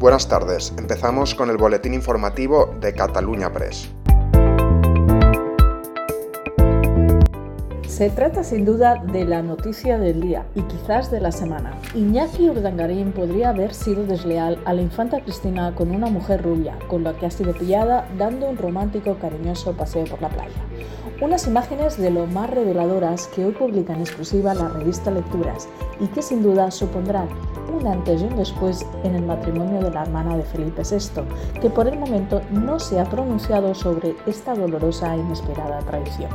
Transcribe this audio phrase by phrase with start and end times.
[0.00, 3.90] Buenas tardes, empezamos con el boletín informativo de Cataluña Press.
[7.86, 11.78] Se trata sin duda de la noticia del día y quizás de la semana.
[11.94, 17.04] Iñaki Urdangarín podría haber sido desleal a la infanta Cristina con una mujer rubia, con
[17.04, 20.56] la que ha sido pillada dando un romántico cariñoso paseo por la playa.
[21.20, 25.68] Unas imágenes de lo más reveladoras que hoy publica en exclusiva la revista Lecturas
[26.00, 27.28] y que sin duda supondrán
[27.70, 31.70] un antes y un después en el matrimonio de la hermana de Felipe VI, que
[31.70, 36.30] por el momento no se ha pronunciado sobre esta dolorosa e inesperada traición.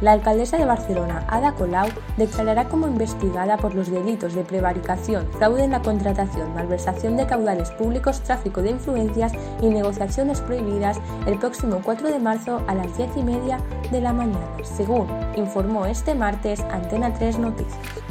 [0.00, 5.64] La alcaldesa de Barcelona, Ada Colau, declarará como investigada por los delitos de prevaricación, fraude
[5.64, 11.80] en la contratación, malversación de caudales públicos, tráfico de influencias y negociaciones prohibidas el próximo
[11.82, 13.58] 4 de marzo a las 10 y media
[13.90, 18.07] de la mañana, según informó este martes Antena 3 Noticias.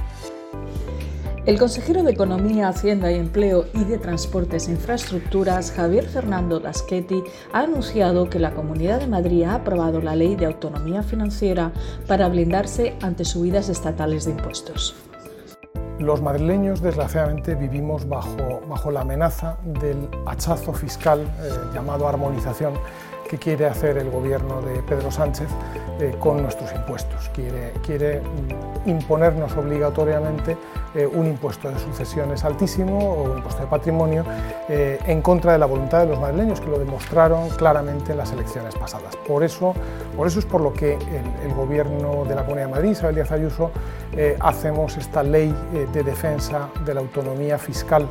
[1.48, 7.24] El consejero de Economía, Hacienda y Empleo y de Transportes e Infraestructuras, Javier Fernando Laschetti,
[7.54, 11.72] ha anunciado que la Comunidad de Madrid ha aprobado la Ley de Autonomía Financiera
[12.06, 14.94] para blindarse ante subidas estatales de impuestos.
[16.00, 22.74] Los madrileños, desgraciadamente, vivimos bajo, bajo la amenaza del hachazo fiscal eh, llamado armonización
[23.28, 25.48] que quiere hacer el gobierno de Pedro Sánchez
[26.00, 27.30] eh, con nuestros impuestos.
[27.34, 30.56] Quiere, quiere mm, imponernos obligatoriamente
[30.94, 34.24] eh, un impuesto de sucesiones altísimo o un impuesto de patrimonio
[34.70, 38.76] en contra de la voluntad de los madrileños que lo demostraron claramente en las elecciones
[38.76, 39.16] pasadas.
[39.28, 39.74] Por eso,
[40.18, 43.16] por eso es por lo que el, el gobierno de la Comunidad de Madrid, Isabel
[43.16, 43.72] Díaz Ayuso,
[44.40, 45.54] hacemos esta ley
[45.94, 48.08] de defensa de la autonomía fiscal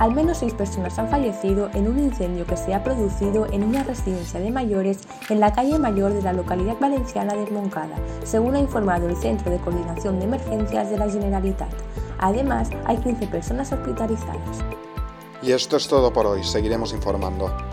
[0.00, 3.84] al menos seis personas han fallecido en un incendio que se ha producido en una
[3.84, 8.60] residencia de mayores en la calle Mayor de la localidad valenciana de Moncada, según ha
[8.60, 11.68] informado el Centro de Coordinación de Emergencias de la Generalitat.
[12.18, 14.64] Además, hay 15 personas hospitalizadas.
[15.42, 17.69] Y esto es todo por hoy, seguiremos informando.